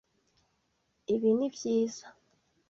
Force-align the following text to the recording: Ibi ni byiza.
Ibi 1.13 1.29
ni 1.37 1.47
byiza. 1.53 2.05